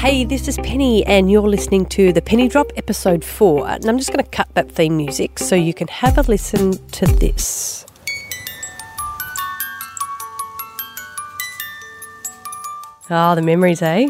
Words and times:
Hey, 0.00 0.24
this 0.24 0.48
is 0.48 0.56
Penny, 0.56 1.04
and 1.04 1.30
you're 1.30 1.46
listening 1.46 1.84
to 1.90 2.10
the 2.10 2.22
Penny 2.22 2.48
Drop 2.48 2.72
episode 2.74 3.22
4. 3.22 3.68
And 3.68 3.84
I'm 3.84 3.98
just 3.98 4.10
going 4.10 4.24
to 4.24 4.30
cut 4.30 4.48
that 4.54 4.70
theme 4.70 4.96
music 4.96 5.38
so 5.38 5.54
you 5.54 5.74
can 5.74 5.88
have 5.88 6.16
a 6.16 6.22
listen 6.22 6.72
to 6.92 7.04
this. 7.04 7.84
Ah, 13.10 13.34
the 13.34 13.42
memories, 13.42 13.82
eh? 13.82 14.06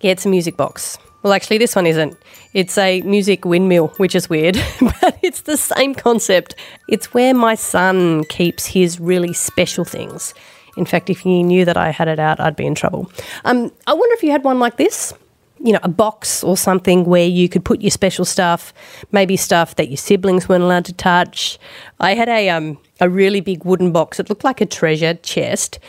Yeah, 0.00 0.12
it's 0.12 0.26
a 0.26 0.28
music 0.28 0.56
box. 0.56 0.96
Well, 1.24 1.32
actually, 1.32 1.58
this 1.58 1.74
one 1.74 1.86
isn't. 1.86 2.16
It's 2.54 2.78
a 2.78 3.02
music 3.02 3.44
windmill, 3.44 3.88
which 3.96 4.14
is 4.14 4.30
weird, 4.30 4.54
but 4.80 5.18
it's 5.22 5.40
the 5.40 5.56
same 5.56 5.96
concept. 5.96 6.54
It's 6.88 7.12
where 7.12 7.34
my 7.34 7.56
son 7.56 8.22
keeps 8.28 8.66
his 8.66 9.00
really 9.00 9.32
special 9.32 9.84
things. 9.84 10.34
In 10.78 10.84
fact, 10.84 11.10
if 11.10 11.20
he 11.20 11.42
knew 11.42 11.64
that 11.64 11.76
I 11.76 11.90
had 11.90 12.08
it 12.08 12.18
out, 12.18 12.40
I'd 12.40 12.56
be 12.56 12.66
in 12.66 12.74
trouble. 12.74 13.10
Um, 13.44 13.72
I 13.86 13.94
wonder 13.94 14.14
if 14.14 14.22
you 14.22 14.30
had 14.30 14.44
one 14.44 14.58
like 14.58 14.76
this. 14.76 15.12
You 15.60 15.72
know, 15.72 15.80
a 15.82 15.88
box 15.88 16.44
or 16.44 16.56
something 16.56 17.04
where 17.04 17.26
you 17.26 17.48
could 17.48 17.64
put 17.64 17.80
your 17.80 17.90
special 17.90 18.24
stuff, 18.24 18.72
maybe 19.10 19.36
stuff 19.36 19.74
that 19.74 19.88
your 19.88 19.96
siblings 19.96 20.48
weren't 20.48 20.62
allowed 20.62 20.84
to 20.84 20.92
touch. 20.92 21.58
I 21.98 22.14
had 22.14 22.28
a 22.28 22.48
um, 22.48 22.78
a 23.00 23.10
really 23.10 23.40
big 23.40 23.64
wooden 23.64 23.90
box. 23.90 24.20
It 24.20 24.28
looked 24.28 24.44
like 24.44 24.60
a 24.60 24.66
treasure 24.66 25.14
chest, 25.14 25.80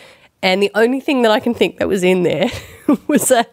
and 0.42 0.64
the 0.64 0.72
only 0.74 1.00
thing 1.00 1.22
that 1.22 1.32
I 1.32 1.40
can 1.40 1.54
think 1.54 1.78
that 1.78 1.88
was 1.88 2.04
in 2.04 2.24
there 2.24 2.50
was 3.08 3.30
a 3.30 3.46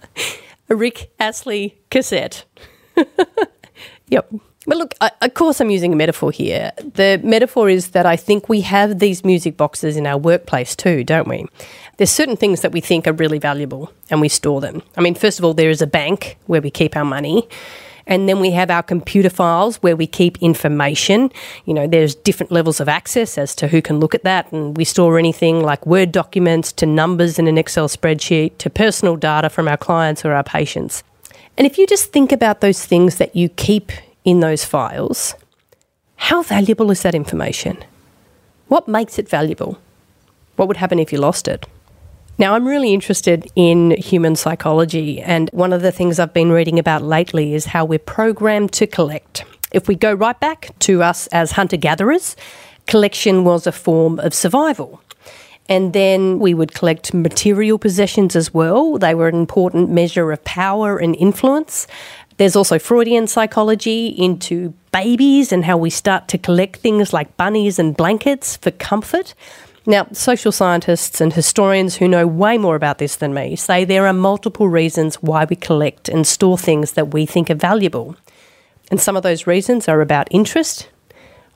a 0.70 0.74
Rick 0.74 1.10
Astley 1.20 1.78
cassette. 1.90 2.44
yep. 4.08 4.32
But 4.66 4.78
look, 4.78 4.94
I, 5.00 5.10
of 5.22 5.34
course, 5.34 5.60
I'm 5.60 5.70
using 5.70 5.92
a 5.92 5.96
metaphor 5.96 6.30
here. 6.30 6.70
The 6.78 7.20
metaphor 7.24 7.68
is 7.68 7.90
that 7.90 8.06
I 8.06 8.16
think 8.16 8.48
we 8.48 8.60
have 8.60 9.00
these 9.00 9.24
music 9.24 9.56
boxes 9.56 9.96
in 9.96 10.06
our 10.06 10.18
workplace 10.18 10.76
too, 10.76 11.02
don't 11.04 11.26
we? 11.26 11.46
There's 11.96 12.10
certain 12.10 12.36
things 12.36 12.60
that 12.60 12.72
we 12.72 12.80
think 12.80 13.06
are 13.06 13.12
really 13.12 13.38
valuable 13.38 13.92
and 14.10 14.20
we 14.20 14.28
store 14.28 14.60
them. 14.60 14.82
I 14.96 15.00
mean, 15.00 15.14
first 15.14 15.38
of 15.38 15.44
all, 15.44 15.54
there 15.54 15.70
is 15.70 15.82
a 15.82 15.86
bank 15.86 16.36
where 16.46 16.60
we 16.60 16.70
keep 16.70 16.96
our 16.96 17.04
money. 17.04 17.48
And 18.04 18.28
then 18.28 18.40
we 18.40 18.50
have 18.50 18.68
our 18.68 18.82
computer 18.82 19.30
files 19.30 19.76
where 19.76 19.94
we 19.94 20.08
keep 20.08 20.36
information. 20.42 21.30
You 21.66 21.74
know, 21.74 21.86
there's 21.86 22.16
different 22.16 22.50
levels 22.50 22.80
of 22.80 22.88
access 22.88 23.38
as 23.38 23.54
to 23.56 23.68
who 23.68 23.80
can 23.80 24.00
look 24.00 24.14
at 24.14 24.24
that. 24.24 24.50
And 24.50 24.76
we 24.76 24.84
store 24.84 25.18
anything 25.18 25.62
like 25.62 25.86
Word 25.86 26.10
documents 26.10 26.72
to 26.72 26.86
numbers 26.86 27.38
in 27.38 27.46
an 27.46 27.58
Excel 27.58 27.88
spreadsheet 27.88 28.58
to 28.58 28.70
personal 28.70 29.16
data 29.16 29.48
from 29.48 29.68
our 29.68 29.76
clients 29.76 30.24
or 30.24 30.32
our 30.32 30.42
patients. 30.42 31.04
And 31.56 31.64
if 31.64 31.78
you 31.78 31.86
just 31.86 32.12
think 32.12 32.32
about 32.32 32.60
those 32.60 32.84
things 32.84 33.18
that 33.18 33.36
you 33.36 33.48
keep 33.48 33.92
in 34.24 34.40
those 34.40 34.64
files, 34.64 35.34
how 36.16 36.42
valuable 36.42 36.90
is 36.90 37.02
that 37.02 37.14
information? 37.14 37.78
What 38.68 38.88
makes 38.88 39.18
it 39.18 39.28
valuable? 39.28 39.78
What 40.56 40.68
would 40.68 40.76
happen 40.76 40.98
if 40.98 41.12
you 41.12 41.18
lost 41.18 41.48
it? 41.48 41.66
Now, 42.38 42.54
I'm 42.54 42.66
really 42.66 42.94
interested 42.94 43.50
in 43.54 43.90
human 43.92 44.36
psychology, 44.36 45.20
and 45.20 45.50
one 45.52 45.72
of 45.72 45.82
the 45.82 45.92
things 45.92 46.18
I've 46.18 46.32
been 46.32 46.50
reading 46.50 46.78
about 46.78 47.02
lately 47.02 47.54
is 47.54 47.66
how 47.66 47.84
we're 47.84 47.98
programmed 47.98 48.72
to 48.72 48.86
collect. 48.86 49.44
If 49.72 49.88
we 49.88 49.94
go 49.94 50.12
right 50.14 50.38
back 50.40 50.70
to 50.80 51.02
us 51.02 51.26
as 51.28 51.52
hunter 51.52 51.76
gatherers, 51.76 52.36
collection 52.86 53.44
was 53.44 53.66
a 53.66 53.72
form 53.72 54.18
of 54.20 54.34
survival. 54.34 55.00
And 55.68 55.92
then 55.92 56.38
we 56.38 56.54
would 56.54 56.74
collect 56.74 57.14
material 57.14 57.78
possessions 57.78 58.34
as 58.34 58.52
well. 58.52 58.98
They 58.98 59.14
were 59.14 59.28
an 59.28 59.36
important 59.36 59.90
measure 59.90 60.32
of 60.32 60.42
power 60.44 60.98
and 60.98 61.14
influence. 61.16 61.86
There's 62.42 62.56
also 62.56 62.80
Freudian 62.80 63.28
psychology 63.28 64.08
into 64.08 64.74
babies 64.90 65.52
and 65.52 65.64
how 65.64 65.76
we 65.76 65.90
start 65.90 66.26
to 66.26 66.38
collect 66.38 66.80
things 66.80 67.12
like 67.12 67.36
bunnies 67.36 67.78
and 67.78 67.96
blankets 67.96 68.56
for 68.56 68.72
comfort. 68.72 69.34
Now, 69.86 70.08
social 70.10 70.50
scientists 70.50 71.20
and 71.20 71.32
historians 71.32 71.94
who 71.94 72.08
know 72.08 72.26
way 72.26 72.58
more 72.58 72.74
about 72.74 72.98
this 72.98 73.14
than 73.14 73.32
me 73.32 73.54
say 73.54 73.84
there 73.84 74.08
are 74.08 74.12
multiple 74.12 74.68
reasons 74.68 75.22
why 75.22 75.44
we 75.44 75.54
collect 75.54 76.08
and 76.08 76.26
store 76.26 76.58
things 76.58 76.94
that 76.94 77.14
we 77.14 77.26
think 77.26 77.48
are 77.48 77.54
valuable. 77.54 78.16
And 78.90 79.00
some 79.00 79.16
of 79.16 79.22
those 79.22 79.46
reasons 79.46 79.86
are 79.86 80.00
about 80.00 80.26
interest, 80.32 80.88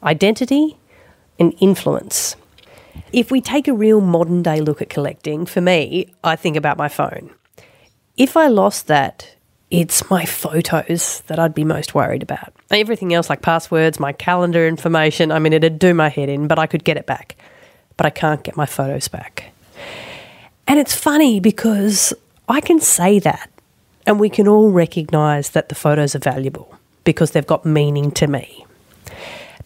identity, 0.04 0.78
and 1.36 1.52
influence. 1.58 2.36
If 3.12 3.32
we 3.32 3.40
take 3.40 3.66
a 3.66 3.74
real 3.74 4.00
modern 4.00 4.40
day 4.40 4.60
look 4.60 4.80
at 4.80 4.88
collecting, 4.88 5.46
for 5.46 5.60
me, 5.60 6.14
I 6.22 6.36
think 6.36 6.56
about 6.56 6.78
my 6.78 6.86
phone. 6.86 7.30
If 8.16 8.36
I 8.36 8.46
lost 8.46 8.86
that, 8.86 9.32
it's 9.70 10.08
my 10.10 10.24
photos 10.24 11.20
that 11.26 11.38
I'd 11.38 11.54
be 11.54 11.64
most 11.64 11.94
worried 11.94 12.22
about. 12.22 12.52
Everything 12.70 13.12
else, 13.12 13.28
like 13.28 13.42
passwords, 13.42 13.98
my 13.98 14.12
calendar 14.12 14.66
information, 14.66 15.32
I 15.32 15.38
mean, 15.38 15.52
it'd 15.52 15.78
do 15.78 15.94
my 15.94 16.08
head 16.08 16.28
in, 16.28 16.46
but 16.46 16.58
I 16.58 16.66
could 16.66 16.84
get 16.84 16.96
it 16.96 17.06
back 17.06 17.36
but 17.96 18.06
I 18.06 18.10
can't 18.10 18.42
get 18.42 18.56
my 18.56 18.66
photos 18.66 19.08
back. 19.08 19.52
And 20.66 20.78
it's 20.78 20.94
funny 20.94 21.40
because 21.40 22.12
I 22.48 22.60
can 22.60 22.80
say 22.80 23.18
that 23.20 23.50
and 24.06 24.20
we 24.20 24.28
can 24.28 24.46
all 24.46 24.70
recognize 24.70 25.50
that 25.50 25.68
the 25.68 25.74
photos 25.74 26.14
are 26.14 26.20
valuable 26.20 26.74
because 27.04 27.30
they've 27.30 27.46
got 27.46 27.64
meaning 27.64 28.10
to 28.12 28.26
me. 28.26 28.64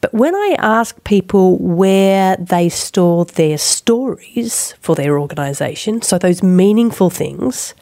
But 0.00 0.14
when 0.14 0.34
I 0.34 0.56
ask 0.58 1.02
people 1.04 1.58
where 1.58 2.36
they 2.36 2.70
store 2.70 3.26
their 3.26 3.58
stories 3.58 4.74
for 4.80 4.94
their 4.94 5.18
organisation, 5.18 6.00
so 6.00 6.16
those 6.16 6.42
meaningful 6.42 7.10
things, 7.10 7.74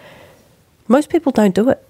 most 0.89 1.11
people 1.11 1.31
don't 1.31 1.55
do 1.55 1.69
it. 1.69 1.88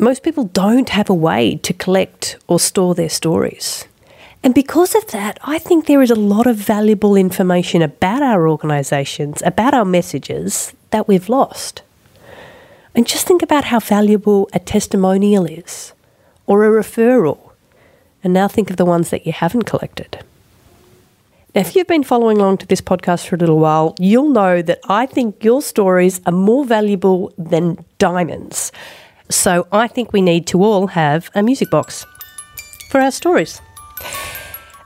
Most 0.00 0.22
people 0.22 0.44
don't 0.44 0.88
have 0.88 1.10
a 1.10 1.14
way 1.14 1.56
to 1.56 1.74
collect 1.74 2.38
or 2.48 2.58
store 2.58 2.94
their 2.94 3.10
stories. 3.10 3.86
And 4.42 4.54
because 4.54 4.94
of 4.94 5.06
that, 5.08 5.38
I 5.44 5.58
think 5.58 5.84
there 5.84 6.00
is 6.00 6.10
a 6.10 6.14
lot 6.14 6.46
of 6.46 6.56
valuable 6.56 7.16
information 7.16 7.82
about 7.82 8.22
our 8.22 8.48
organisations, 8.48 9.42
about 9.44 9.74
our 9.74 9.84
messages 9.84 10.72
that 10.88 11.06
we've 11.06 11.28
lost. 11.28 11.82
And 12.94 13.06
just 13.06 13.26
think 13.26 13.42
about 13.42 13.66
how 13.66 13.78
valuable 13.78 14.48
a 14.54 14.58
testimonial 14.58 15.44
is, 15.44 15.92
or 16.46 16.64
a 16.64 16.82
referral. 16.82 17.52
And 18.24 18.32
now 18.32 18.48
think 18.48 18.70
of 18.70 18.78
the 18.78 18.86
ones 18.86 19.10
that 19.10 19.26
you 19.26 19.32
haven't 19.32 19.64
collected. 19.64 20.24
Now, 21.54 21.60
if 21.60 21.76
you've 21.76 21.86
been 21.86 22.04
following 22.04 22.38
along 22.38 22.58
to 22.58 22.66
this 22.66 22.80
podcast 22.80 23.26
for 23.26 23.34
a 23.34 23.38
little 23.38 23.58
while, 23.58 23.94
you'll 23.98 24.30
know 24.30 24.62
that 24.62 24.80
I 24.88 25.04
think 25.04 25.44
your 25.44 25.60
stories 25.60 26.22
are 26.24 26.32
more 26.32 26.64
valuable 26.64 27.34
than 27.36 27.84
diamonds. 27.98 28.72
So 29.30 29.66
I 29.70 29.86
think 29.86 30.12
we 30.12 30.20
need 30.20 30.46
to 30.48 30.62
all 30.62 30.88
have 30.88 31.30
a 31.34 31.42
music 31.42 31.70
box 31.70 32.04
for 32.90 33.00
our 33.00 33.12
stories. 33.12 33.60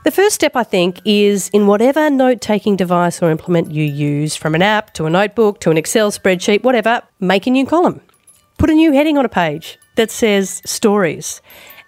The 0.03 0.11
first 0.11 0.35
step, 0.35 0.55
I 0.55 0.63
think, 0.63 1.01
is 1.03 1.49
in 1.49 1.65
whatever 1.65 2.11
note 2.11 2.39
taking 2.39 2.75
device 2.75 3.23
or 3.23 3.31
implement 3.31 3.71
you 3.71 3.83
use, 3.83 4.35
from 4.35 4.53
an 4.53 4.61
app 4.61 4.93
to 4.93 5.05
a 5.07 5.09
notebook 5.09 5.59
to 5.61 5.71
an 5.71 5.77
Excel 5.77 6.11
spreadsheet, 6.11 6.63
whatever, 6.63 7.01
make 7.19 7.47
a 7.47 7.49
new 7.49 7.65
column. 7.65 8.01
Put 8.59 8.69
a 8.69 8.73
new 8.73 8.91
heading 8.91 9.17
on 9.17 9.25
a 9.25 9.29
page 9.29 9.79
that 9.95 10.11
says 10.11 10.61
stories. 10.63 11.41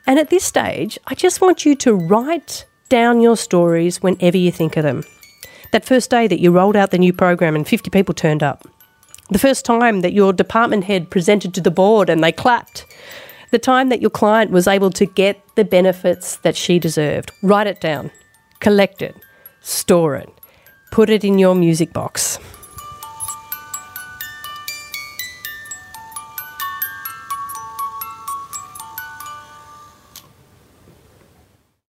And 0.08 0.18
at 0.18 0.32
this 0.32 0.44
stage, 0.44 0.98
I 1.06 1.14
just 1.14 1.42
want 1.42 1.64
you 1.64 1.76
to 1.76 1.94
write 1.94 2.66
down 2.90 3.22
your 3.22 3.38
stories 3.38 4.02
whenever 4.02 4.38
you 4.38 4.52
think 4.52 4.78
of 4.78 4.84
them. 4.84 5.04
That 5.72 5.86
first 5.86 6.10
day 6.10 6.26
that 6.26 6.40
you 6.40 6.52
rolled 6.52 6.76
out 6.76 6.90
the 6.90 6.98
new 6.98 7.14
program 7.14 7.56
and 7.56 7.68
50 7.68 7.92
people 7.92 8.16
turned 8.16 8.42
up. 8.42 8.68
The 9.30 9.40
first 9.40 9.66
time 9.66 10.02
that 10.02 10.14
your 10.14 10.32
department 10.32 10.86
head 10.86 11.10
presented 11.10 11.54
to 11.54 11.62
the 11.62 11.72
board 11.72 12.10
and 12.10 12.24
they 12.24 12.32
clapped 12.32 12.86
the 13.52 13.60
time 13.60 13.90
that 13.90 14.02
your 14.02 14.10
client 14.10 14.52
was 14.52 14.68
able 14.68 14.90
to 14.92 15.06
get 15.06 15.42
the 15.56 15.66
benefits 15.66 16.38
that 16.38 16.56
she 16.56 16.80
deserved. 16.80 17.32
Write 17.42 17.68
it 17.68 17.82
down, 17.82 18.12
collect 18.60 19.02
it, 19.02 19.16
store 19.62 20.16
it, 20.16 20.30
put 20.92 21.10
it 21.10 21.24
in 21.24 21.40
your 21.40 21.56
music 21.56 21.92
box. 21.94 22.40